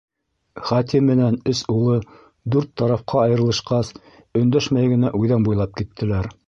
[0.69, 1.99] Хати менән өс улы,
[2.55, 3.95] дүрт тарафҡа айырылышҡас,
[4.43, 6.37] өндәшмәй генә үҙән буйлап киттеләр.